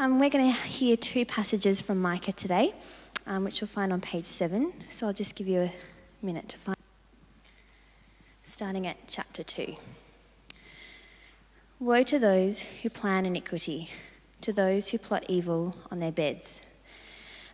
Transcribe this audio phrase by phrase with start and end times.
[0.00, 2.72] Um, we're going to hear two passages from Micah today,
[3.26, 4.72] um, which you'll find on page seven.
[4.88, 5.72] So I'll just give you a
[6.22, 6.76] minute to find.
[8.42, 9.76] Starting at chapter 2.
[11.80, 13.90] Woe to those who plan iniquity,
[14.40, 16.62] to those who plot evil on their beds.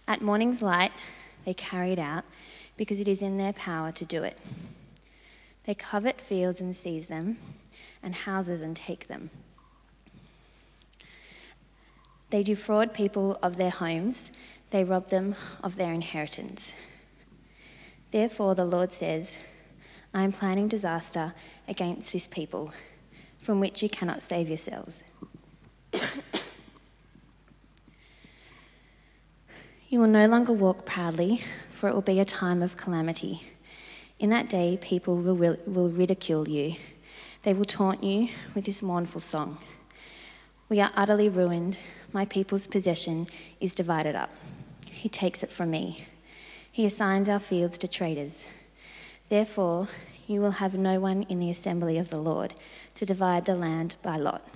[0.06, 0.92] At morning's light,
[1.44, 2.22] they carry it out
[2.76, 4.38] because it is in their power to do it.
[5.64, 7.38] They covet fields and seize them,
[8.04, 9.30] and houses and take them.
[12.30, 14.32] They defraud people of their homes,
[14.70, 16.74] they rob them of their inheritance.
[18.10, 19.38] Therefore, the Lord says,
[20.12, 21.34] I am planning disaster
[21.68, 22.72] against this people,
[23.38, 25.04] from which you cannot save yourselves.
[29.88, 33.42] you will no longer walk proudly, for it will be a time of calamity.
[34.18, 36.76] In that day, people will, will ridicule you.
[37.42, 39.58] They will taunt you with this mournful song.
[40.68, 41.78] We are utterly ruined.
[42.16, 43.26] My people's possession
[43.60, 44.30] is divided up.
[44.90, 46.06] He takes it from me.
[46.72, 48.46] He assigns our fields to traders.
[49.28, 49.88] Therefore,
[50.26, 52.54] you will have no one in the assembly of the Lord
[52.94, 54.48] to divide the land by lot.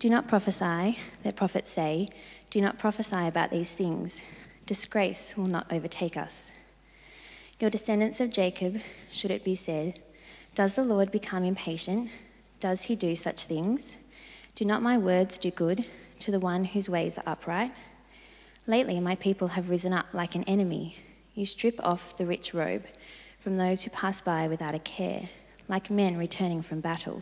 [0.00, 2.08] Do not prophesy, their prophets say.
[2.50, 4.20] Do not prophesy about these things.
[4.66, 6.50] Disgrace will not overtake us.
[7.60, 10.00] Your descendants of Jacob, should it be said,
[10.56, 12.10] Does the Lord become impatient?
[12.58, 13.98] Does he do such things?
[14.56, 15.86] Do not my words do good
[16.24, 17.70] to the one whose ways are upright?
[18.66, 20.96] Lately, my people have risen up like an enemy.
[21.34, 22.84] You strip off the rich robe
[23.38, 25.28] from those who pass by without a care,
[25.68, 27.20] like men returning from battle.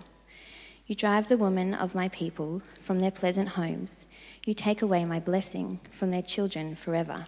[0.86, 4.06] You drive the women of my people from their pleasant homes.
[4.46, 7.24] You take away my blessing from their children forever.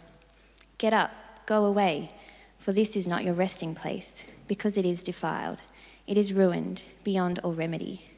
[0.78, 1.11] Get up,
[1.45, 2.11] go away,
[2.56, 5.58] for this is not your resting place, because it is defiled.
[6.06, 8.14] It is ruined beyond all remedy.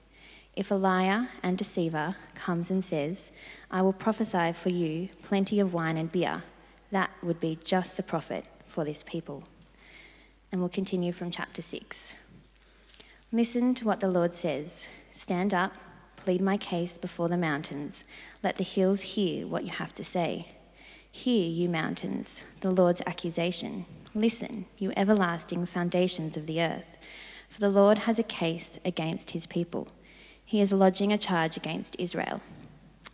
[0.56, 3.30] If a liar and deceiver comes and says,
[3.70, 6.42] I will prophesy for you plenty of wine and beer,
[6.90, 9.44] that would be just the profit for this people
[10.56, 12.14] and we'll continue from chapter 6.
[13.32, 15.72] Listen to what the Lord says Stand up,
[16.16, 18.04] plead my case before the mountains.
[18.42, 20.48] Let the hills hear what you have to say.
[21.10, 23.86] Hear, you mountains, the Lord's accusation.
[24.14, 26.98] Listen, you everlasting foundations of the earth.
[27.48, 29.88] For the Lord has a case against his people.
[30.48, 32.40] He is lodging a charge against Israel.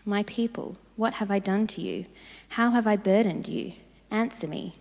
[0.05, 2.05] My people, what have I done to you?
[2.51, 3.73] How have I burdened you?
[4.11, 4.75] Answer me.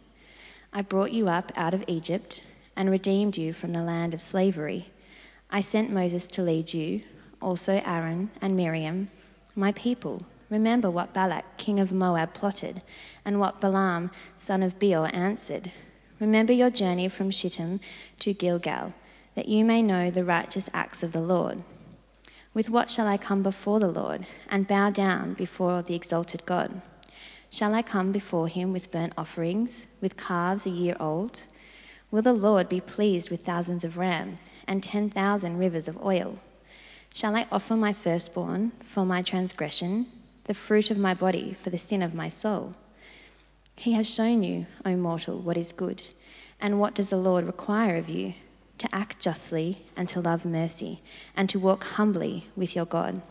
[0.74, 2.46] I brought you up out of Egypt
[2.76, 4.90] and redeemed you from the land of slavery.
[5.50, 7.04] I sent Moses to lead you,
[7.42, 9.10] also Aaron and Miriam,
[9.56, 10.26] my people.
[10.50, 12.84] Remember what Balak, king of Moab, plotted,
[13.24, 15.72] and what Balaam, son of Beor, answered.
[16.20, 17.80] Remember your journey from Shittim
[18.20, 18.94] to Gilgal,
[19.36, 21.64] that you may know the righteous acts of the Lord.
[22.54, 26.82] With what shall I come before the Lord and bow down before the exalted God?
[27.50, 31.46] Shall I come before him with burnt offerings, with calves a year old?
[32.12, 36.40] Will the Lord be pleased with thousands of rams and ten thousand rivers of oil?
[37.14, 40.08] Shall I offer my firstborn for my transgression,
[40.44, 42.74] the fruit of my body for the sin of my soul?
[43.78, 46.04] He has shown you, O mortal, what is good.
[46.60, 48.34] And what does the Lord require of you?
[48.82, 51.04] To act justly and to love mercy
[51.38, 53.22] and to walk humbly with your God.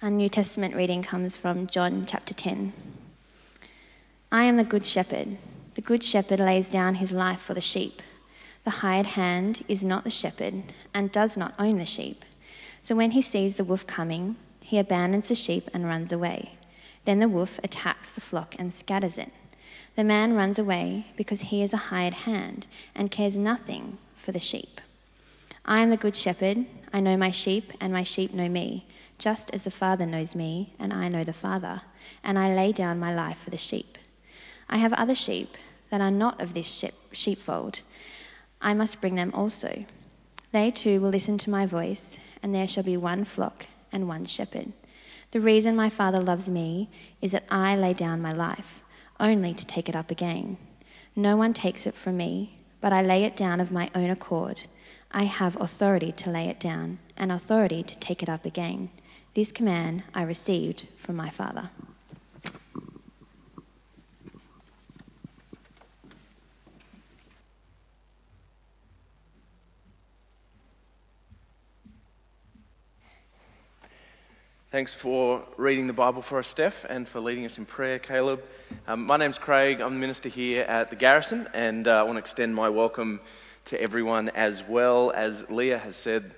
[0.00, 2.72] Our New Testament reading comes from John chapter 10.
[4.30, 5.36] I am the good shepherd.
[5.74, 8.00] The good shepherd lays down his life for the sheep.
[8.62, 10.62] The hired hand is not the shepherd
[10.94, 12.24] and does not own the sheep.
[12.82, 16.52] So when he sees the wolf coming, he abandons the sheep and runs away.
[17.04, 19.32] Then the wolf attacks the flock and scatters it.
[19.96, 24.40] The man runs away because he is a hired hand and cares nothing for the
[24.40, 24.80] sheep.
[25.64, 26.66] I am the good shepherd.
[26.92, 28.86] I know my sheep, and my sheep know me
[29.18, 31.82] just as the Father knows me, and I know the Father,
[32.24, 33.98] and I lay down my life for the sheep.
[34.68, 35.56] I have other sheep
[35.90, 37.82] that are not of this sheepfold.
[38.62, 39.84] I must bring them also.
[40.52, 44.24] They too will listen to my voice, and there shall be one flock and one
[44.24, 44.72] shepherd.
[45.32, 46.88] The reason my Father loves me
[47.20, 48.82] is that I lay down my life,
[49.20, 50.56] only to take it up again.
[51.14, 54.64] No one takes it from me, but I lay it down of my own accord.
[55.12, 58.90] I have authority to lay it down, and authority to take it up again.
[59.34, 61.70] This command I received from my Father.
[74.70, 78.44] Thanks for reading the Bible for us, Steph, and for leading us in prayer, Caleb.
[78.86, 79.80] Um, my name's Craig.
[79.80, 83.18] I'm the minister here at the Garrison, and uh, I want to extend my welcome
[83.64, 85.10] to everyone as well.
[85.10, 86.36] As Leah has said,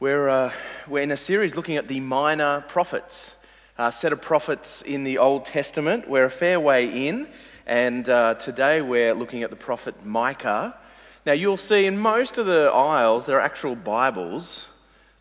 [0.00, 0.52] We're, uh,
[0.86, 3.34] we're in a series looking at the minor prophets,
[3.78, 6.10] a set of prophets in the Old Testament.
[6.10, 7.26] We're a fair way in,
[7.66, 10.76] and uh, today we're looking at the prophet Micah.
[11.24, 14.68] Now, you'll see in most of the aisles there are actual Bibles,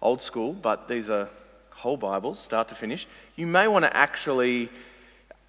[0.01, 1.29] old school, but these are
[1.79, 3.07] whole Bibles, start to finish.
[3.37, 4.67] You may want to actually,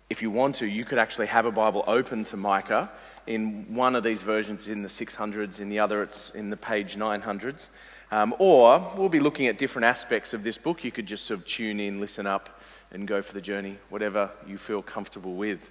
[0.08, 2.88] if you want to, you could actually have a Bible open to Micah.
[3.26, 6.94] In one of these versions, in the 600s, in the other, it's in the page
[6.94, 7.66] 900s.
[8.12, 10.84] Um, or we'll be looking at different aspects of this book.
[10.84, 12.60] You could just sort of tune in, listen up,
[12.92, 15.68] and go for the journey, whatever you feel comfortable with.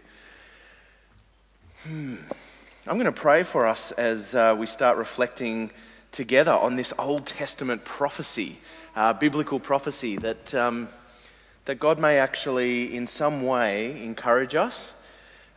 [1.84, 2.16] Hmm.
[2.86, 5.72] I'm going to pray for us as uh, we start reflecting
[6.12, 8.60] together on this Old Testament prophecy,
[8.96, 10.90] uh, biblical prophecy, that, um,
[11.66, 14.94] that God may actually, in some way, encourage us.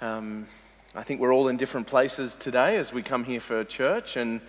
[0.00, 0.46] Um,
[0.94, 4.40] I think we're all in different places today as we come here for church, and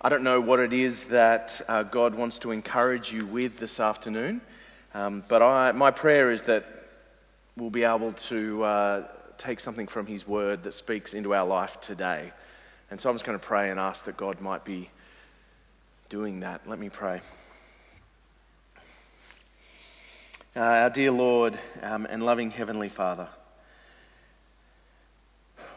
[0.00, 3.80] I don't know what it is that uh, God wants to encourage you with this
[3.80, 4.40] afternoon,
[4.94, 6.66] um, but I, my prayer is that
[7.56, 11.80] we'll be able to uh, take something from His Word that speaks into our life
[11.80, 12.32] today.
[12.90, 14.90] And so I'm just going to pray and ask that God might be
[16.10, 16.68] doing that.
[16.68, 17.22] Let me pray.
[20.54, 23.26] Uh, our dear Lord um, and loving Heavenly Father,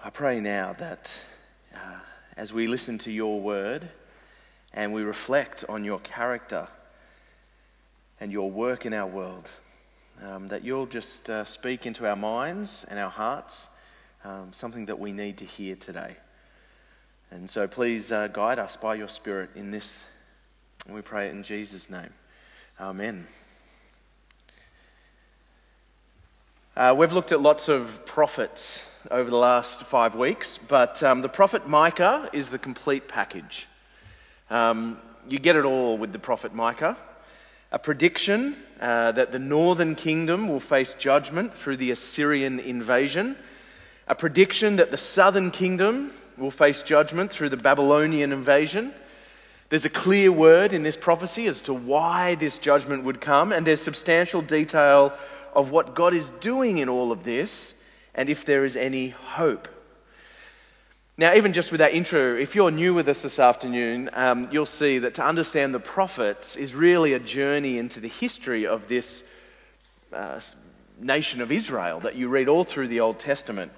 [0.04, 1.16] I pray now that
[1.74, 2.00] uh,
[2.36, 3.88] as we listen to your word,
[4.74, 6.68] and we reflect on your character
[8.20, 9.50] and your work in our world.
[10.22, 13.70] Um, that you'll just uh, speak into our minds and our hearts
[14.26, 16.18] um, something that we need to hear today.
[17.32, 20.04] And so please uh, guide us by your Spirit in this.
[20.86, 22.14] And we pray it in Jesus' name.
[22.78, 23.26] Amen.
[26.78, 31.30] Uh, we've looked at lots of prophets over the last five weeks, but um, the
[31.30, 33.66] prophet Micah is the complete package.
[34.50, 35.00] Um,
[35.30, 36.98] you get it all with the prophet Micah.
[37.72, 43.38] A prediction uh, that the northern kingdom will face judgment through the Assyrian invasion.
[44.10, 48.94] A prediction that the southern kingdom will face judgment through the Babylonian invasion.
[49.70, 53.66] There's a clear word in this prophecy as to why this judgment would come, and
[53.66, 55.14] there's substantial detail
[55.56, 57.82] of what God is doing in all of this
[58.14, 59.68] and if there is any hope.
[61.18, 64.66] Now, even just with that intro, if you're new with us this afternoon, um, you'll
[64.66, 69.24] see that to understand the prophets is really a journey into the history of this
[70.12, 70.42] uh,
[71.00, 73.72] nation of Israel that you read all through the Old Testament.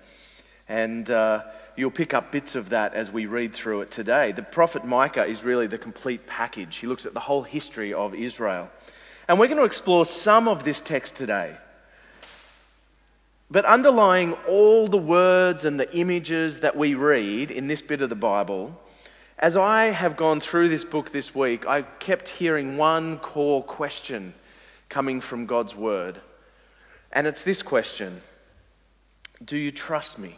[0.67, 1.43] And uh,
[1.75, 4.31] you'll pick up bits of that as we read through it today.
[4.31, 8.15] The prophet Micah is really the complete package, he looks at the whole history of
[8.15, 8.71] Israel.
[9.27, 11.55] And we're going to explore some of this text today.
[13.49, 18.09] But underlying all the words and the images that we read in this bit of
[18.09, 18.77] the Bible,
[19.39, 24.33] as I have gone through this book this week, I kept hearing one core question
[24.89, 26.19] coming from God's Word.
[27.11, 28.21] And it's this question
[29.43, 30.35] Do you trust me?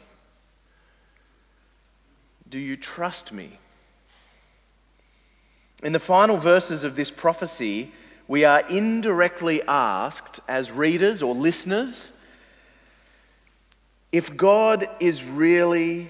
[2.48, 3.58] Do you trust me?
[5.82, 7.92] In the final verses of this prophecy,
[8.28, 12.12] we are indirectly asked as readers or listeners
[14.12, 16.10] if God is really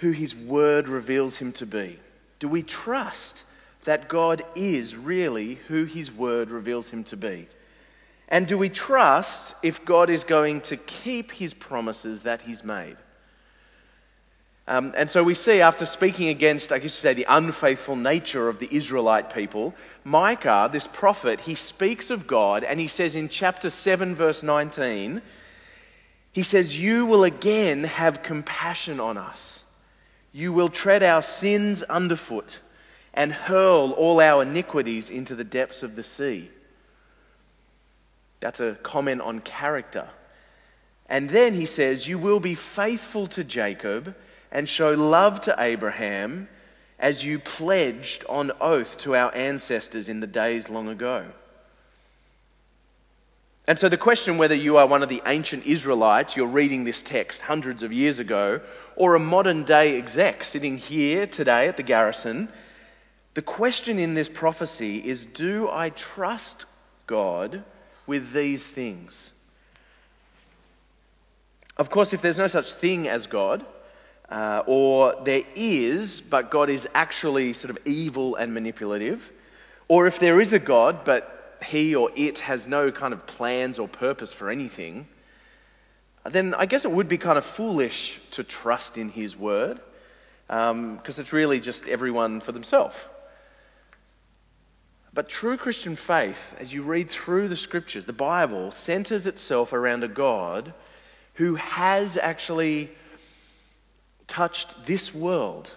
[0.00, 1.98] who His Word reveals Him to be,
[2.38, 3.44] do we trust
[3.84, 7.48] that God is really who His Word reveals Him to be?
[8.28, 12.96] And do we trust if God is going to keep His promises that He's made?
[14.66, 18.48] Um, and so we see, after speaking against, I guess you say, the unfaithful nature
[18.48, 19.74] of the Israelite people,
[20.04, 25.20] Micah, this prophet, he speaks of God and he says in chapter 7, verse 19,
[26.34, 29.62] he says, You will again have compassion on us.
[30.32, 32.58] You will tread our sins underfoot
[33.14, 36.50] and hurl all our iniquities into the depths of the sea.
[38.40, 40.08] That's a comment on character.
[41.08, 44.16] And then he says, You will be faithful to Jacob
[44.50, 46.48] and show love to Abraham
[46.98, 51.26] as you pledged on oath to our ancestors in the days long ago.
[53.66, 57.00] And so, the question whether you are one of the ancient Israelites, you're reading this
[57.00, 58.60] text hundreds of years ago,
[58.94, 62.50] or a modern day exec sitting here today at the garrison,
[63.32, 66.66] the question in this prophecy is Do I trust
[67.06, 67.64] God
[68.06, 69.32] with these things?
[71.78, 73.64] Of course, if there's no such thing as God,
[74.28, 79.32] uh, or there is, but God is actually sort of evil and manipulative,
[79.88, 81.33] or if there is a God, but
[81.64, 85.06] he or it has no kind of plans or purpose for anything,
[86.24, 89.80] then I guess it would be kind of foolish to trust in his word
[90.46, 92.96] because um, it's really just everyone for themselves.
[95.12, 100.02] But true Christian faith, as you read through the scriptures, the Bible centers itself around
[100.02, 100.74] a God
[101.34, 102.90] who has actually
[104.26, 105.70] touched this world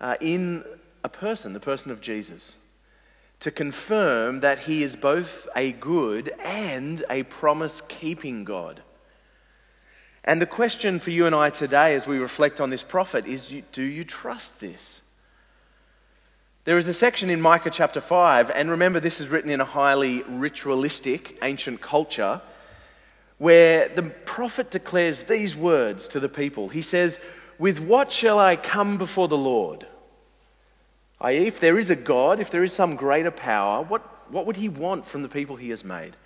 [0.00, 0.64] uh, in
[1.04, 2.56] a person, the person of Jesus,
[3.40, 8.82] to confirm that he is both a good and a promise keeping God.
[10.24, 13.54] And the question for you and I today, as we reflect on this prophet, is
[13.72, 15.02] do you trust this?
[16.64, 19.64] There is a section in Micah chapter 5, and remember, this is written in a
[19.64, 22.40] highly ritualistic ancient culture,
[23.38, 26.70] where the prophet declares these words to the people.
[26.70, 27.20] He says,
[27.56, 29.86] With what shall I come before the Lord?
[31.20, 34.56] I.e., if there is a God, if there is some greater power, what, what would
[34.56, 36.16] he want from the people he has made?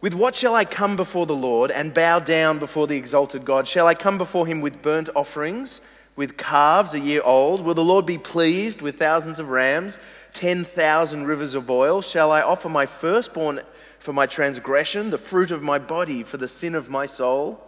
[0.00, 3.66] With what shall I come before the Lord and bow down before the exalted God?
[3.66, 5.80] Shall I come before him with burnt offerings?
[6.16, 7.60] with calves a year old?
[7.60, 9.98] Will the Lord be pleased with thousands of rams,
[10.32, 12.00] 10,000 rivers of oil?
[12.00, 13.60] Shall I offer my firstborn
[13.98, 17.62] for my transgression, the fruit of my body for the sin of my soul?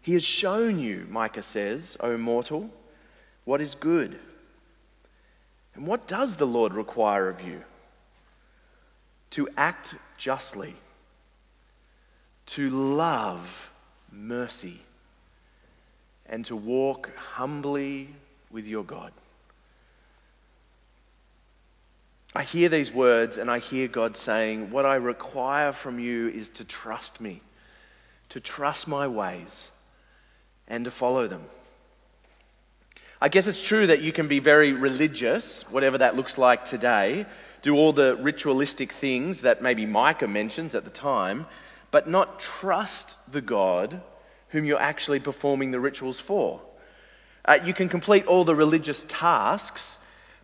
[0.00, 2.70] He has shown you, Micah says, O mortal,
[3.48, 4.18] what is good.
[5.74, 7.62] And what does the Lord require of you?
[9.30, 10.76] To act justly,
[12.44, 13.72] to love
[14.12, 14.80] mercy
[16.26, 18.10] and to walk humbly
[18.50, 19.14] with your God.
[22.34, 26.50] I hear these words and I hear God saying, What I require from you is
[26.50, 27.40] to trust me,
[28.28, 29.70] to trust my ways,
[30.66, 31.46] and to follow them.
[33.20, 37.26] I guess it's true that you can be very religious, whatever that looks like today,
[37.62, 41.46] do all the ritualistic things that maybe Micah mentions at the time,
[41.90, 44.00] but not trust the God
[44.50, 46.60] whom you're actually performing the rituals for.
[47.44, 49.98] Uh, you can complete all the religious tasks,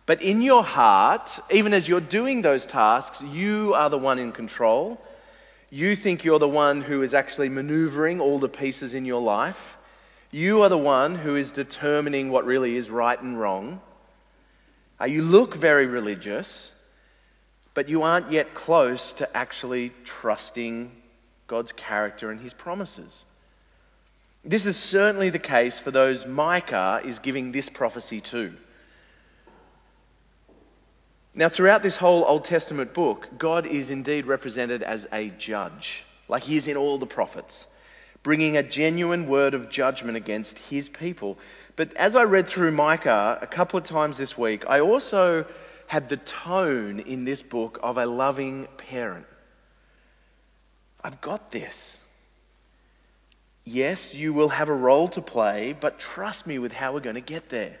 [0.05, 4.33] but in your heart, even as you're doing those tasks, you are the one in
[4.33, 5.01] control.
[5.69, 9.74] You think you're the one who is actually maneuvering all the pieces in your life.
[10.31, 13.81] You are the one who is determining what really is right and wrong.
[14.99, 16.71] Uh, you look very religious,
[17.73, 20.91] but you aren't yet close to actually trusting
[21.47, 23.25] God's character and His promises.
[24.43, 28.53] This is certainly the case for those Micah is giving this prophecy to.
[31.33, 36.43] Now, throughout this whole Old Testament book, God is indeed represented as a judge, like
[36.43, 37.67] he is in all the prophets,
[38.25, 41.37] bringing a genuine word of judgment against his people.
[41.75, 45.45] But as I read through Micah a couple of times this week, I also
[45.85, 49.27] had the tone in this book of a loving parent.
[51.03, 52.03] I've got this.
[53.63, 57.13] Yes, you will have a role to play, but trust me with how we're going
[57.13, 57.77] to get there.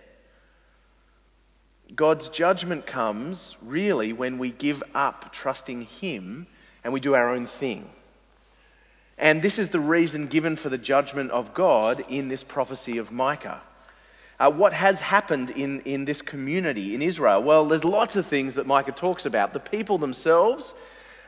[1.95, 6.45] God's judgment comes really when we give up trusting Him
[6.83, 7.89] and we do our own thing.
[9.17, 13.11] And this is the reason given for the judgment of God in this prophecy of
[13.11, 13.61] Micah.
[14.37, 17.41] Uh, what has happened in, in this community in Israel?
[17.41, 19.53] Well, there's lots of things that Micah talks about.
[19.53, 20.75] The people themselves,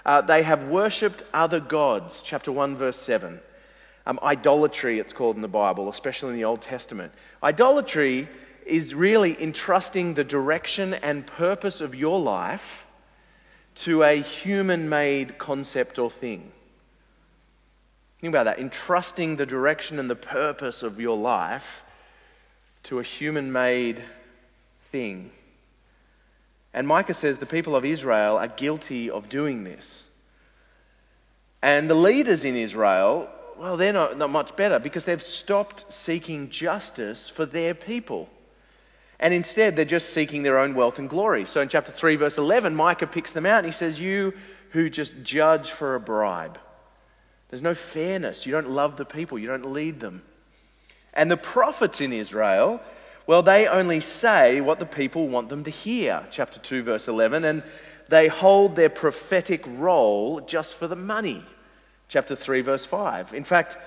[0.05, 3.39] uh, they have worshipped other gods, chapter 1, verse 7.
[4.05, 7.13] Um, idolatry, it's called in the Bible, especially in the Old Testament.
[7.41, 8.27] Idolatry
[8.65, 12.85] is really entrusting the direction and purpose of your life
[13.75, 16.51] to a human made concept or thing.
[18.19, 18.59] Think about that.
[18.59, 21.83] Entrusting the direction and the purpose of your life
[22.83, 24.03] to a human made
[24.91, 25.31] thing.
[26.73, 30.03] And Micah says the people of Israel are guilty of doing this.
[31.61, 36.49] And the leaders in Israel well, they're not, not much better because they've stopped seeking
[36.49, 38.29] justice for their people.
[39.19, 41.45] And instead, they're just seeking their own wealth and glory.
[41.45, 44.33] So in chapter 3, verse 11, Micah picks them out and he says, You
[44.71, 46.59] who just judge for a bribe.
[47.49, 48.45] There's no fairness.
[48.45, 50.23] You don't love the people, you don't lead them.
[51.13, 52.81] And the prophets in Israel,
[53.25, 56.25] well, they only say what the people want them to hear.
[56.31, 57.43] Chapter 2, verse 11.
[57.43, 57.63] And
[58.07, 61.43] they hold their prophetic role just for the money
[62.07, 63.33] chapter 3, verse 5.
[63.33, 63.77] In fact,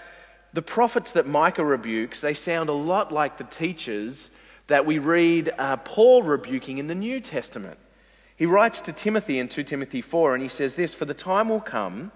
[0.52, 4.30] the prophets that Micah rebukes, they sound a lot like the teachers
[4.66, 7.78] that we read uh, Paul rebuking in the New Testament.
[8.36, 11.48] He writes to Timothy in 2 Timothy 4, and he says this For the time
[11.48, 12.12] will come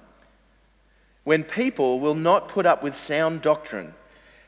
[1.25, 3.95] when people will not put up with sound doctrine,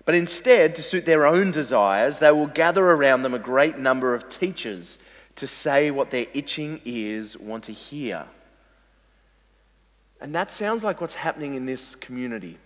[0.04, 4.14] but instead, to suit their own desires, they will gather around them a great number
[4.14, 4.98] of teachers
[5.34, 8.26] to say what their itching ears want to hear.
[10.20, 12.58] And that sounds like what's happening in this community.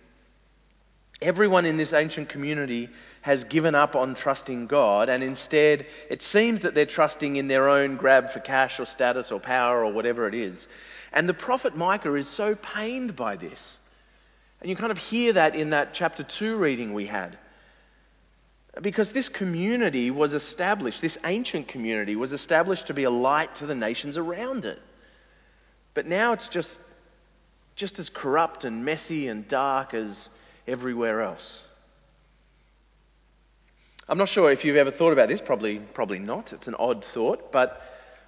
[1.21, 2.89] Everyone in this ancient community
[3.21, 7.69] has given up on trusting God, and instead, it seems that they're trusting in their
[7.69, 10.67] own grab for cash or status or power or whatever it is.
[11.11, 13.79] And the prophet Micah is so pained by this.
[14.61, 17.37] And you kind of hear that in that chapter 2 reading we had.
[18.79, 23.65] Because this community was established, this ancient community was established to be a light to
[23.65, 24.79] the nations around it.
[25.93, 26.79] But now it's just,
[27.75, 30.29] just as corrupt and messy and dark as
[30.67, 31.63] everywhere else.
[34.07, 36.53] I'm not sure if you've ever thought about this, probably, probably not.
[36.53, 37.81] It's an odd thought, but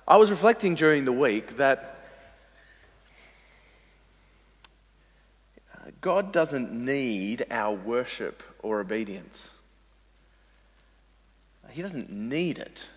[0.08, 2.03] I was reflecting during the week that
[6.04, 9.52] God doesn't need our worship or obedience.
[11.72, 12.90] He doesn't need it.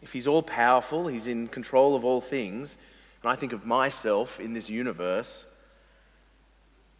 [0.00, 2.76] If He's all powerful, He's in control of all things,
[3.20, 5.46] and I think of myself in this universe,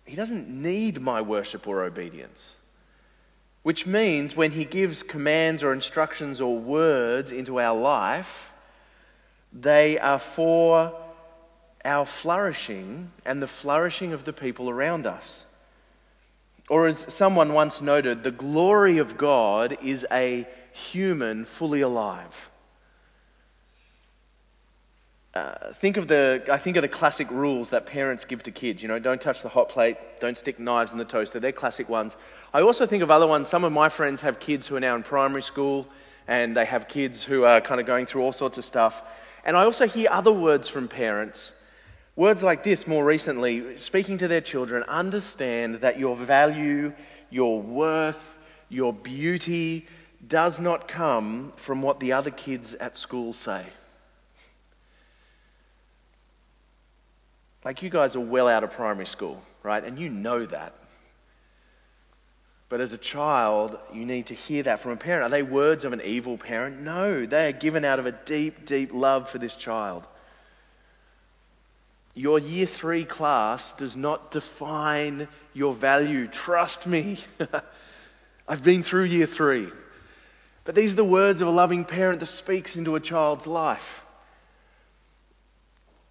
[0.07, 2.57] He doesn't need my worship or obedience.
[3.63, 8.51] Which means when He gives commands or instructions or words into our life,
[9.53, 11.04] they are for
[11.85, 15.45] our flourishing and the flourishing of the people around us.
[16.71, 22.51] Or, as someone once noted, the glory of God is a human fully alive.
[25.35, 28.83] Uh, think of the, I think of the classic rules that parents give to kids.
[28.83, 31.41] You know, don't touch the hot plate, don't stick knives in the toaster.
[31.41, 32.17] They're classic ones.
[32.55, 33.49] I also think of other ones.
[33.49, 35.89] Some of my friends have kids who are now in primary school,
[36.29, 39.03] and they have kids who are kind of going through all sorts of stuff.
[39.45, 41.53] And I also hear other words from parents
[42.17, 46.93] Words like this, more recently, speaking to their children, understand that your value,
[47.29, 49.87] your worth, your beauty
[50.27, 53.65] does not come from what the other kids at school say.
[57.65, 59.83] Like, you guys are well out of primary school, right?
[59.83, 60.75] And you know that.
[62.69, 65.25] But as a child, you need to hear that from a parent.
[65.25, 66.81] Are they words of an evil parent?
[66.81, 70.07] No, they are given out of a deep, deep love for this child.
[72.15, 76.29] Your year three class does not define your value.
[76.29, 77.19] Trust me.
[78.49, 79.69] I've been through year three.
[80.65, 84.05] But these are the words of a loving parent that speaks into a child's life.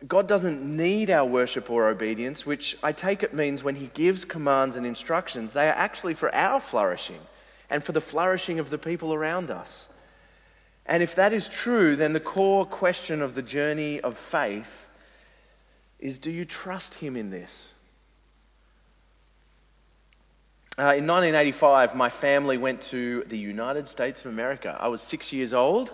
[0.05, 4.25] God doesn't need our worship or obedience, which I take it means when He gives
[4.25, 7.21] commands and instructions, they are actually for our flourishing
[7.69, 9.87] and for the flourishing of the people around us.
[10.85, 14.82] And if that is true, then the core question of the journey of faith
[16.03, 17.71] is do you trust Him in this?
[20.77, 24.77] Uh, in 1985, my family went to the United States of America.
[24.81, 25.93] I was six years old,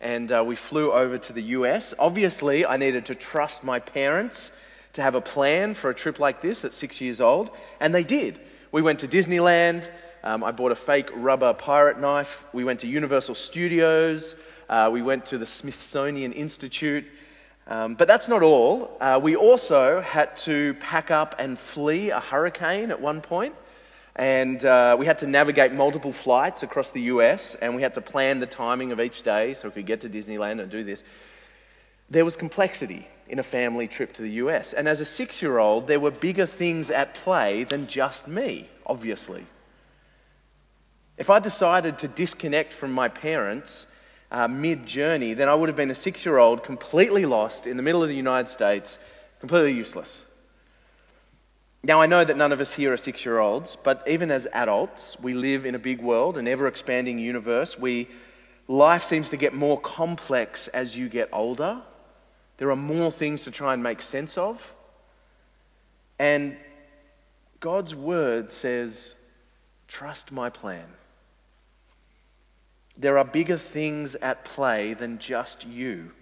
[0.00, 1.92] and uh, we flew over to the US.
[1.98, 4.58] Obviously, I needed to trust my parents
[4.94, 8.04] to have a plan for a trip like this at six years old, and they
[8.04, 8.40] did.
[8.70, 9.90] We went to Disneyland.
[10.24, 12.46] Um, I bought a fake rubber pirate knife.
[12.54, 14.34] We went to Universal Studios.
[14.70, 17.04] Uh, we went to the Smithsonian Institute.
[17.66, 18.96] Um, but that's not all.
[19.00, 23.54] Uh, we also had to pack up and flee a hurricane at one point,
[24.16, 28.00] and uh, we had to navigate multiple flights across the US, and we had to
[28.00, 31.04] plan the timing of each day so we could get to Disneyland and do this.
[32.10, 35.58] There was complexity in a family trip to the US, and as a six year
[35.58, 39.46] old, there were bigger things at play than just me, obviously.
[41.16, 43.86] If I decided to disconnect from my parents,
[44.32, 47.76] uh, mid journey, then I would have been a six year old completely lost in
[47.76, 48.98] the middle of the United States,
[49.38, 50.24] completely useless.
[51.84, 54.46] Now, I know that none of us here are six year olds, but even as
[54.52, 57.78] adults, we live in a big world, an ever expanding universe.
[57.78, 58.08] We,
[58.68, 61.82] life seems to get more complex as you get older.
[62.56, 64.74] There are more things to try and make sense of.
[66.18, 66.56] And
[67.60, 69.14] God's word says,
[69.88, 70.86] Trust my plan.
[73.02, 76.12] There are bigger things at play than just you,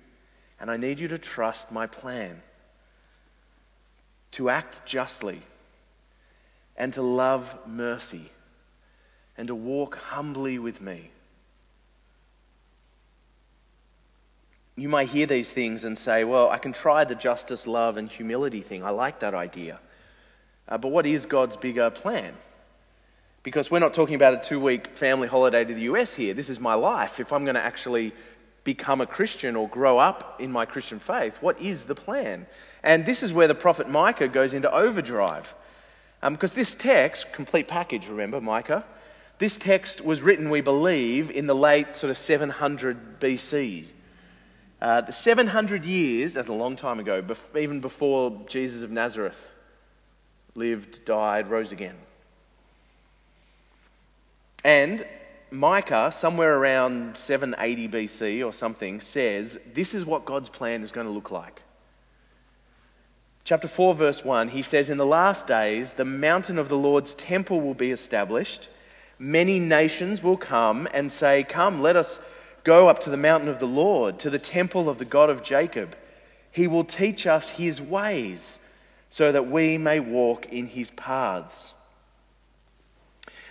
[0.58, 2.40] and I need you to trust my plan.
[4.32, 5.42] To act justly,
[6.78, 8.30] and to love mercy,
[9.36, 11.10] and to walk humbly with me.
[14.74, 18.08] You may hear these things and say, Well, I can try the justice, love, and
[18.08, 18.82] humility thing.
[18.82, 19.80] I like that idea.
[20.66, 22.32] Uh, but what is God's bigger plan?
[23.42, 26.34] Because we're not talking about a two week family holiday to the US here.
[26.34, 27.20] This is my life.
[27.20, 28.12] If I'm going to actually
[28.64, 32.46] become a Christian or grow up in my Christian faith, what is the plan?
[32.82, 35.54] And this is where the prophet Micah goes into overdrive.
[36.22, 38.84] Um, because this text, complete package, remember, Micah,
[39.38, 43.86] this text was written, we believe, in the late sort of 700 BC.
[44.82, 47.24] Uh, the 700 years, that's a long time ago,
[47.56, 49.54] even before Jesus of Nazareth
[50.54, 51.96] lived, died, rose again.
[54.64, 55.06] And
[55.50, 61.06] Micah, somewhere around 780 BC or something, says this is what God's plan is going
[61.06, 61.62] to look like.
[63.42, 67.14] Chapter 4, verse 1, he says, In the last days, the mountain of the Lord's
[67.14, 68.68] temple will be established.
[69.18, 72.20] Many nations will come and say, Come, let us
[72.62, 75.42] go up to the mountain of the Lord, to the temple of the God of
[75.42, 75.96] Jacob.
[76.52, 78.58] He will teach us his ways,
[79.08, 81.74] so that we may walk in his paths.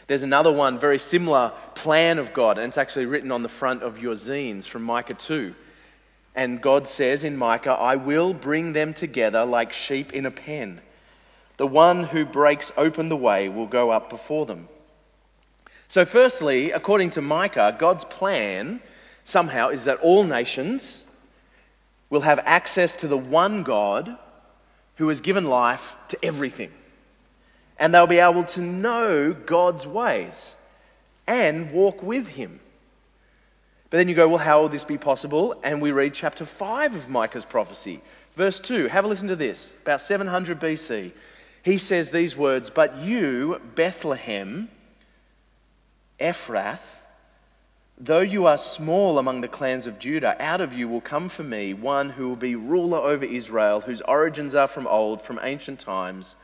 [0.09, 3.83] There's another one, very similar plan of God, and it's actually written on the front
[3.83, 5.53] of your zines from Micah 2.
[6.33, 10.81] And God says in Micah, I will bring them together like sheep in a pen.
[11.57, 14.67] The one who breaks open the way will go up before them.
[15.87, 18.81] So, firstly, according to Micah, God's plan
[19.23, 21.03] somehow is that all nations
[22.09, 24.17] will have access to the one God
[24.95, 26.71] who has given life to everything
[27.79, 30.53] and they'll be able to know God's ways
[31.25, 32.59] and walk with Him.
[33.89, 35.59] But then you go, well, how will this be possible?
[35.63, 38.01] And we read chapter 5 of Micah's prophecy,
[38.35, 38.87] verse 2.
[38.87, 39.75] Have a listen to this.
[39.81, 41.11] About 700 BC,
[41.63, 44.69] he says these words But you, Bethlehem,
[46.19, 46.99] Ephrath,
[47.97, 51.43] though you are small among the clans of Judah, out of you will come for
[51.43, 55.79] me one who will be ruler over Israel, whose origins are from old, from ancient
[55.79, 56.35] times.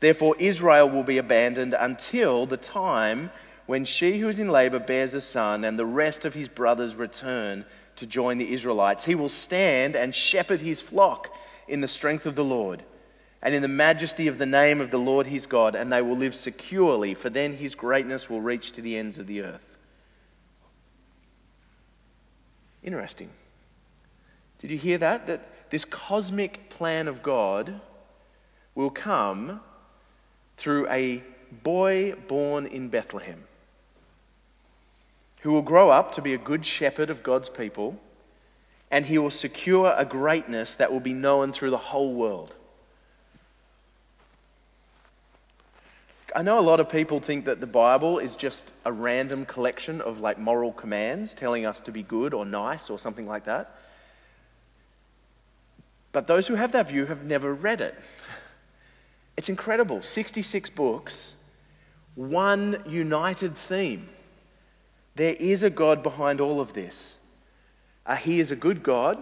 [0.00, 3.30] Therefore, Israel will be abandoned until the time
[3.66, 6.96] when she who is in labor bears a son and the rest of his brothers
[6.96, 7.64] return
[7.96, 9.04] to join the Israelites.
[9.04, 11.34] He will stand and shepherd his flock
[11.66, 12.84] in the strength of the Lord
[13.42, 16.16] and in the majesty of the name of the Lord his God, and they will
[16.16, 19.76] live securely, for then his greatness will reach to the ends of the earth.
[22.82, 23.30] Interesting.
[24.58, 25.26] Did you hear that?
[25.28, 27.80] That this cosmic plan of God
[28.74, 29.60] will come
[30.58, 31.22] through a
[31.62, 33.44] boy born in Bethlehem
[35.40, 37.98] who will grow up to be a good shepherd of God's people
[38.90, 42.54] and he will secure a greatness that will be known through the whole world.
[46.34, 50.00] I know a lot of people think that the Bible is just a random collection
[50.00, 53.74] of like moral commands telling us to be good or nice or something like that.
[56.12, 57.94] But those who have that view have never read it.
[59.38, 60.02] It's incredible.
[60.02, 61.36] 66 books,
[62.16, 64.08] one united theme.
[65.14, 67.18] There is a God behind all of this.
[68.04, 69.16] Uh, he is a good God.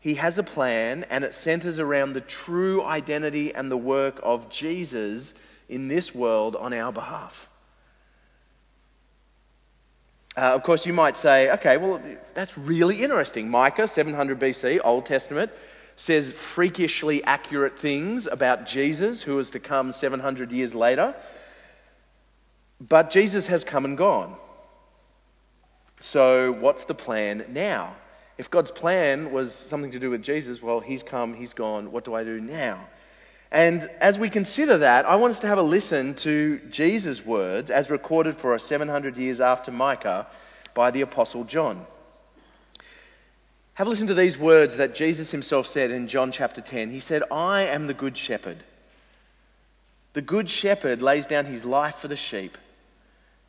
[0.00, 4.48] He has a plan, and it centers around the true identity and the work of
[4.48, 5.34] Jesus
[5.68, 7.50] in this world on our behalf.
[10.38, 12.00] Uh, of course, you might say, okay, well,
[12.32, 13.50] that's really interesting.
[13.50, 15.52] Micah, 700 BC, Old Testament
[15.96, 21.14] says freakishly accurate things about Jesus, who is to come 700 years later.
[22.80, 24.36] But Jesus has come and gone.
[26.00, 27.96] So, what's the plan now?
[28.36, 31.92] If God's plan was something to do with Jesus, well, he's come, he's gone.
[31.92, 32.88] What do I do now?
[33.52, 37.70] And as we consider that, I want us to have a listen to Jesus' words
[37.70, 40.26] as recorded for us 700 years after Micah
[40.74, 41.86] by the Apostle John.
[43.74, 46.90] Have a listen to these words that Jesus himself said in John chapter 10.
[46.90, 48.58] He said, I am the good shepherd.
[50.12, 52.56] The good shepherd lays down his life for the sheep.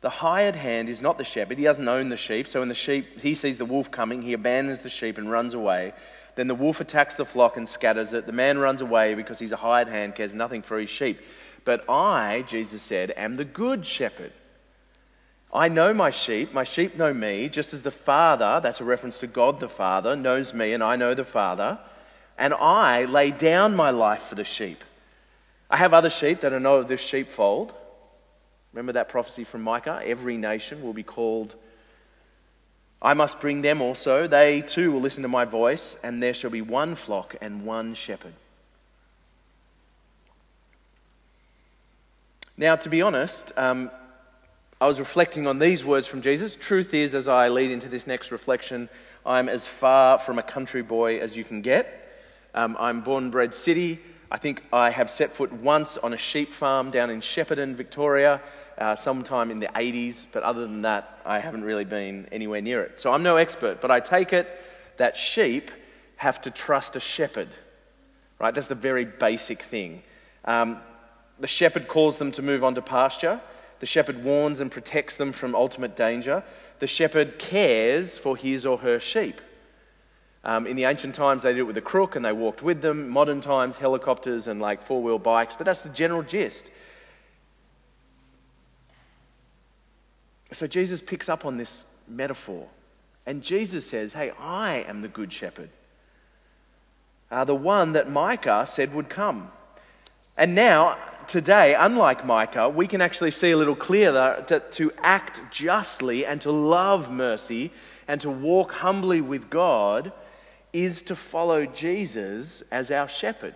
[0.00, 1.58] The hired hand is not the shepherd.
[1.58, 2.48] He doesn't own the sheep.
[2.48, 5.54] So when the sheep, he sees the wolf coming, he abandons the sheep and runs
[5.54, 5.94] away.
[6.34, 8.26] Then the wolf attacks the flock and scatters it.
[8.26, 11.20] The man runs away because he's a hired hand, cares nothing for his sheep.
[11.64, 14.32] But I, Jesus said, am the good shepherd.
[15.52, 19.18] I know my sheep, my sheep know me, just as the Father, that's a reference
[19.18, 21.78] to God the Father, knows me and I know the Father,
[22.36, 24.84] and I lay down my life for the sheep.
[25.70, 27.72] I have other sheep that I know of this sheepfold.
[28.72, 30.00] Remember that prophecy from Micah?
[30.04, 31.54] Every nation will be called.
[33.00, 34.26] I must bring them also.
[34.26, 37.94] They too will listen to my voice, and there shall be one flock and one
[37.94, 38.34] shepherd.
[42.58, 43.90] Now, to be honest, um,
[44.78, 46.54] I was reflecting on these words from Jesus.
[46.54, 48.90] Truth is, as I lead into this next reflection,
[49.24, 52.12] I'm as far from a country boy as you can get.
[52.54, 54.00] Um, I'm born and bred city.
[54.30, 58.42] I think I have set foot once on a sheep farm down in Shepparton, Victoria,
[58.76, 62.82] uh, sometime in the 80s, but other than that, I haven't really been anywhere near
[62.82, 63.00] it.
[63.00, 64.46] So I'm no expert, but I take it
[64.98, 65.70] that sheep
[66.16, 67.48] have to trust a shepherd,
[68.38, 68.54] right?
[68.54, 70.02] That's the very basic thing.
[70.44, 70.80] Um,
[71.40, 73.40] the shepherd calls them to move on to pasture.
[73.80, 76.42] The shepherd warns and protects them from ultimate danger.
[76.78, 79.40] The shepherd cares for his or her sheep.
[80.44, 82.80] Um, in the ancient times, they did it with a crook and they walked with
[82.80, 83.08] them.
[83.08, 86.70] Modern times, helicopters and like four wheel bikes, but that's the general gist.
[90.52, 92.68] So Jesus picks up on this metaphor.
[93.26, 95.70] And Jesus says, Hey, I am the good shepherd.
[97.30, 99.50] Uh, the one that Micah said would come.
[100.36, 100.96] And now,
[101.28, 106.40] today, unlike Micah, we can actually see a little clearer that to act justly and
[106.42, 107.70] to love mercy
[108.08, 110.12] and to walk humbly with God
[110.72, 113.54] is to follow Jesus as our shepherd,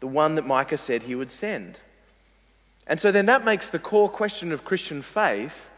[0.00, 1.80] the one that Micah said he would send.
[2.86, 5.70] And so then that makes the core question of Christian faith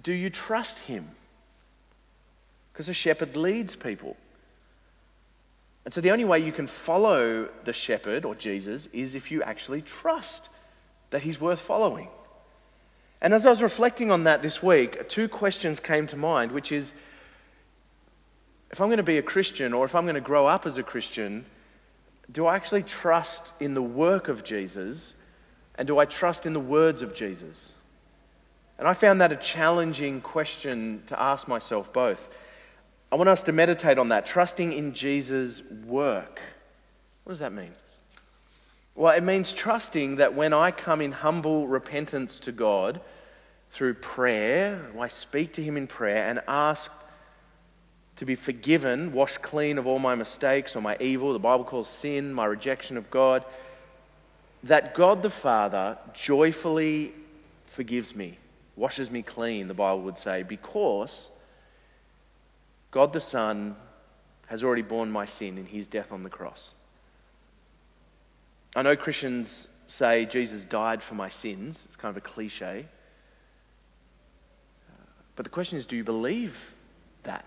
[0.00, 1.10] do you trust him?
[2.72, 4.16] Because a shepherd leads people.
[5.84, 9.42] And so the only way you can follow the shepherd or Jesus is if you
[9.42, 10.48] actually trust
[11.10, 12.08] that he's worth following.
[13.20, 16.72] And as I was reflecting on that this week, two questions came to mind, which
[16.72, 16.92] is
[18.70, 20.78] if I'm going to be a Christian or if I'm going to grow up as
[20.78, 21.44] a Christian,
[22.32, 25.14] do I actually trust in the work of Jesus
[25.76, 27.72] and do I trust in the words of Jesus?
[28.78, 32.28] And I found that a challenging question to ask myself both.
[33.14, 36.40] I want us to meditate on that, trusting in Jesus' work.
[37.22, 37.70] What does that mean?
[38.96, 43.00] Well, it means trusting that when I come in humble repentance to God
[43.70, 46.90] through prayer, I speak to Him in prayer and ask
[48.16, 51.88] to be forgiven, washed clean of all my mistakes or my evil, the Bible calls
[51.88, 53.44] sin, my rejection of God
[54.64, 57.12] that God the Father joyfully
[57.66, 58.38] forgives me,
[58.74, 61.30] washes me clean, the Bible would say, because
[62.94, 63.74] God the Son
[64.46, 66.70] has already borne my sin in his death on the cross.
[68.76, 72.86] I know Christians say Jesus died for my sins, it's kind of a cliche.
[74.88, 76.72] Uh, but the question is do you believe
[77.24, 77.44] that?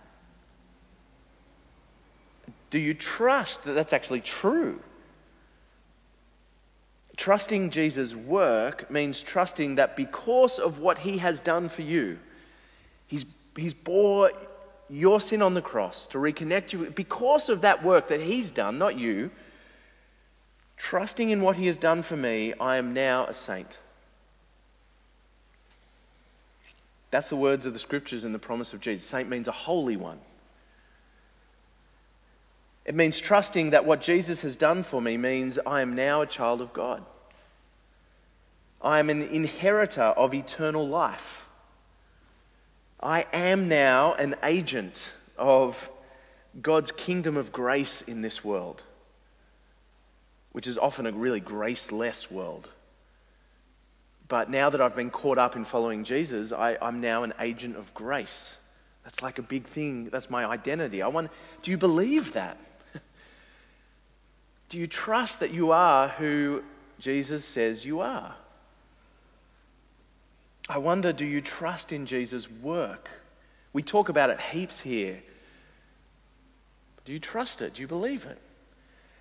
[2.69, 4.81] Do you trust that that's actually true?
[7.15, 12.19] Trusting Jesus' work means trusting that because of what he has done for you,
[13.07, 14.29] he's, he's bore
[14.89, 16.89] your sin on the cross to reconnect you.
[16.91, 19.31] Because of that work that he's done, not you,
[20.77, 23.79] trusting in what he has done for me, I am now a saint.
[27.09, 29.07] That's the words of the scriptures and the promise of Jesus.
[29.07, 30.19] Saint means a holy one.
[32.85, 36.27] It means trusting that what Jesus has done for me means I am now a
[36.27, 37.03] child of God.
[38.81, 41.46] I am an inheritor of eternal life.
[42.99, 45.89] I am now an agent of
[46.61, 48.81] God's kingdom of grace in this world,
[50.51, 52.69] which is often a really graceless world.
[54.27, 57.77] But now that I've been caught up in following Jesus, I, am now an agent
[57.77, 58.57] of grace.
[59.03, 60.09] That's like a big thing.
[60.09, 61.01] That's my identity.
[61.01, 61.31] I want,
[61.61, 62.57] do you believe that?
[64.69, 66.61] Do you trust that you are who
[66.99, 68.35] Jesus says you are?
[70.69, 73.09] I wonder do you trust in Jesus' work?
[73.73, 75.21] We talk about it heaps here.
[77.05, 77.75] Do you trust it?
[77.75, 78.37] Do you believe it?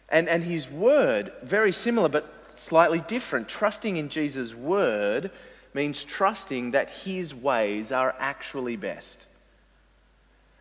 [0.08, 3.48] And, and his word, very similar but slightly different.
[3.48, 5.30] Trusting in Jesus' word
[5.74, 9.26] means trusting that his ways are actually best.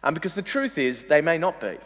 [0.04, 1.78] Um, because the truth is, they may not be.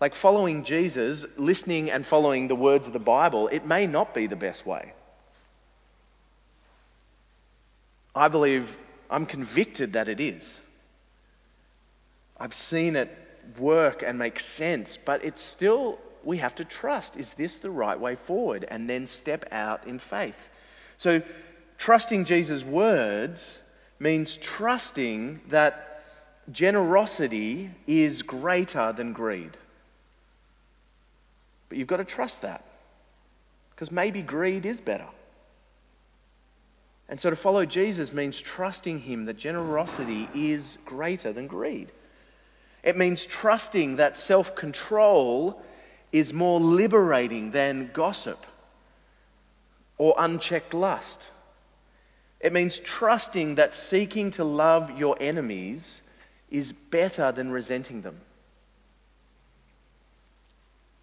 [0.00, 4.26] Like following Jesus, listening and following the words of the Bible, it may not be
[4.26, 4.92] the best way.
[8.14, 8.78] I believe,
[9.10, 10.60] I'm convicted that it is.
[12.38, 13.16] I've seen it
[13.58, 17.16] work and make sense, but it's still, we have to trust.
[17.16, 18.64] Is this the right way forward?
[18.68, 20.48] And then step out in faith.
[20.96, 21.22] So,
[21.78, 23.62] trusting Jesus' words
[23.98, 26.02] means trusting that
[26.50, 29.56] generosity is greater than greed.
[31.68, 32.64] But you've got to trust that.
[33.70, 35.06] Because maybe greed is better.
[37.10, 41.90] And so to follow Jesus means trusting Him that generosity is greater than greed.
[42.84, 45.60] It means trusting that self control
[46.12, 48.46] is more liberating than gossip
[49.98, 51.28] or unchecked lust.
[52.38, 56.02] It means trusting that seeking to love your enemies
[56.48, 58.20] is better than resenting them.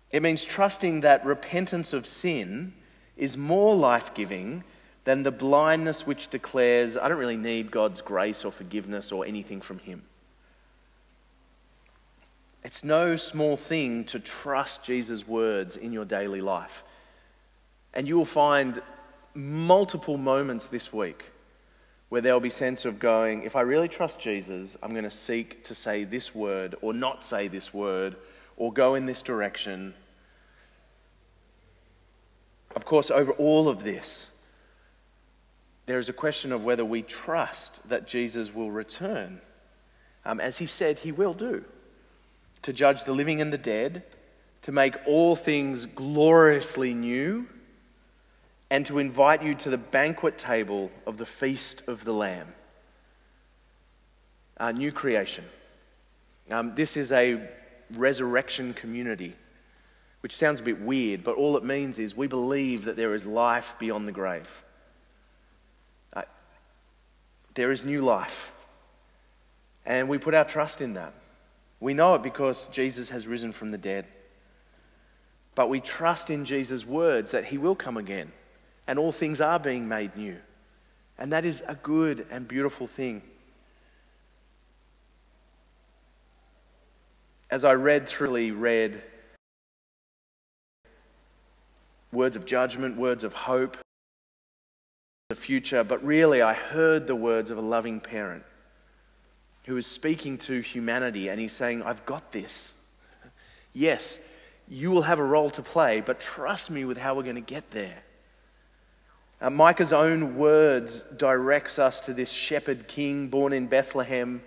[0.09, 2.73] It means trusting that repentance of sin
[3.17, 4.63] is more life giving
[5.07, 9.61] than the blindness which declares, I don't really need God's grace or forgiveness or anything
[9.61, 10.01] from Him.
[12.61, 16.83] It's no small thing to trust Jesus' words in your daily life.
[17.93, 18.81] And you will find
[19.33, 21.31] multiple moments this week
[22.09, 25.09] where there will be sense of going, if I really trust Jesus, I'm going to
[25.09, 28.17] seek to say this word or not say this word
[28.57, 29.93] or go in this direction.
[32.75, 34.27] Of course, over all of this,
[35.87, 39.41] there is a question of whether we trust that Jesus will return,
[40.25, 41.63] um, as he said he will do,
[42.61, 44.03] to judge the living and the dead,
[44.63, 47.47] to make all things gloriously new,
[48.69, 52.53] and to invite you to the banquet table of the feast of the Lamb.
[54.57, 55.45] A new creation.
[56.51, 57.47] Um, this is a
[57.91, 59.35] resurrection community,
[60.19, 63.25] which sounds a bit weird, but all it means is we believe that there is
[63.25, 64.63] life beyond the grave.
[67.57, 68.53] There is new life.
[69.83, 71.11] And we put our trust in that.
[71.79, 74.05] We know it because Jesus has risen from the dead.
[75.55, 78.31] But we trust in Jesus' words that he will come again
[78.85, 80.37] and all things are being made new.
[81.17, 83.23] And that is a good and beautiful thing.
[87.49, 89.01] As I read through, read
[92.11, 93.77] words of judgment, words of hope,
[95.29, 98.43] the future, but really I heard the words of a loving parent
[99.65, 102.73] who is speaking to humanity and he's saying, I've got this.
[103.73, 104.19] Yes,
[104.69, 107.41] you will have a role to play, but trust me with how we're going to
[107.41, 108.01] get there.
[109.41, 114.41] Uh, Micah's own words directs us to this shepherd king born in Bethlehem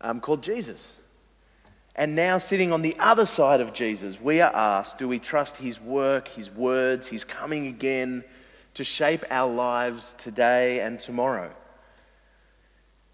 [0.00, 0.96] um, called Jesus.
[1.94, 5.58] And now, sitting on the other side of Jesus, we are asked do we trust
[5.58, 8.24] his work, his words, his coming again
[8.74, 11.50] to shape our lives today and tomorrow?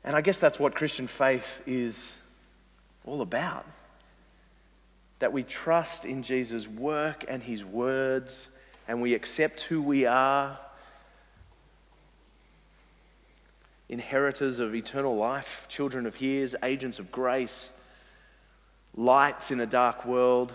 [0.04, 2.16] And I guess that's what Christian faith is
[3.04, 3.66] all about.
[5.18, 8.48] That we trust in Jesus' work and his words,
[8.86, 10.58] and we accept who we are
[13.88, 17.72] inheritors of eternal life, children of His, agents of grace,
[18.94, 20.52] lights in a dark world.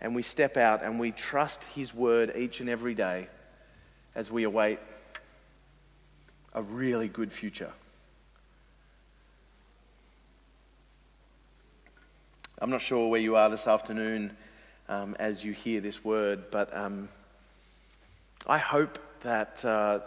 [0.00, 3.28] And we step out and we trust His word each and every day
[4.20, 4.78] as we await
[6.52, 7.72] a really good future.
[12.58, 14.36] I'm not sure where you are this afternoon
[14.90, 17.08] um, as you hear this word, but um,
[18.46, 19.64] I hope that.
[19.64, 20.00] Uh,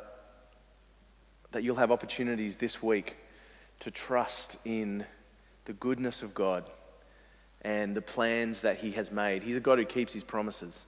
[1.54, 3.16] that you'll have opportunities this week
[3.80, 5.06] to trust in
[5.66, 6.64] the goodness of God
[7.62, 9.44] and the plans that He has made.
[9.44, 10.84] He's a God who keeps His promises.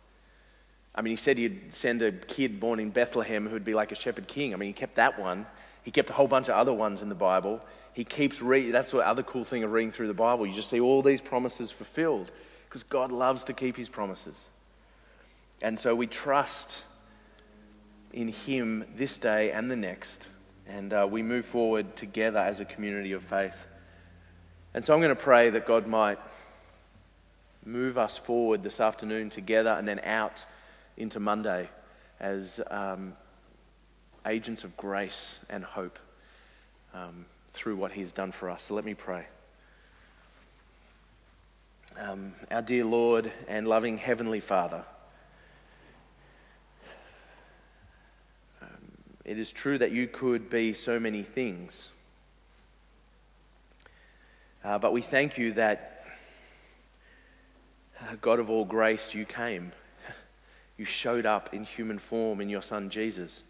[0.96, 3.96] I mean, He said He'd send a kid born in Bethlehem who'd be like a
[3.96, 4.54] shepherd king.
[4.54, 5.46] I mean, He kept that one.
[5.84, 7.62] He kept a whole bunch of other ones in the Bible.
[7.94, 8.72] He keeps reading.
[8.72, 10.48] That's the other cool thing of reading through the Bible.
[10.48, 12.32] You just see all these promises fulfilled
[12.68, 14.48] because God loves to keep His promises.
[15.62, 16.84] And so we trust
[18.12, 20.28] in Him this day and the next
[20.68, 23.68] and uh, we move forward together as a community of faith.
[24.74, 26.20] And so I'm going to pray that God might
[27.64, 30.46] move us forward this afternoon together and then out
[30.98, 31.70] into Monday
[32.20, 33.14] as um,
[34.26, 36.00] agents of grace and hope
[36.94, 38.64] um, through what He's done for us.
[38.64, 39.26] So let me pray.
[42.00, 44.84] Um, our dear Lord and loving Heavenly Father,
[49.26, 51.90] It is true that you could be so many things.
[54.64, 56.06] Uh, but we thank you that,
[58.00, 59.72] uh, God of all grace, you came.
[60.78, 63.44] You showed up in human form in your Son Jesus.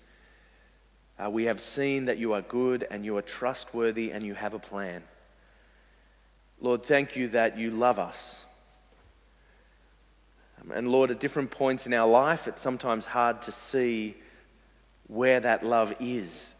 [1.17, 4.53] Uh, we have seen that you are good and you are trustworthy and you have
[4.53, 5.01] a plan.
[6.59, 8.45] Lord, thank you that you love us.
[10.61, 14.15] Um, and Lord, at different points in our life, it's sometimes hard to see
[15.07, 16.53] where that love is.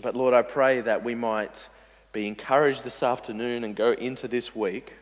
[0.00, 1.68] But Lord, I pray that we might
[2.12, 4.94] be encouraged this afternoon and go into this week,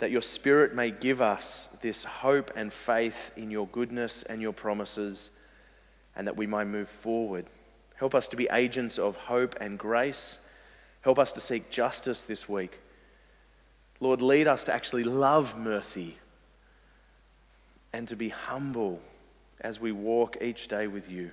[0.00, 4.52] that your Spirit may give us this hope and faith in your goodness and your
[4.52, 5.30] promises,
[6.16, 7.46] and that we might move forward.
[7.96, 10.38] Help us to be agents of hope and grace.
[11.02, 12.80] Help us to seek justice this week.
[14.00, 16.16] Lord, lead us to actually love mercy
[17.92, 19.00] and to be humble
[19.60, 21.30] as we walk each day with you.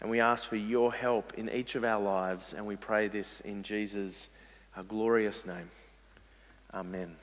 [0.00, 3.40] And we ask for your help in each of our lives, and we pray this
[3.40, 4.28] in Jesus'
[4.76, 5.70] uh, glorious name.
[6.72, 7.21] Amen.